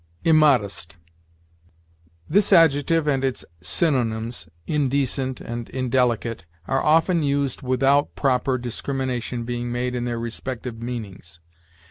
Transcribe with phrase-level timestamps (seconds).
[0.25, 0.97] IMMODEST.
[2.27, 9.71] This adjective and its synonyms, indecent and indelicate, are often used without proper discrimination being
[9.71, 11.39] made in their respective meanings.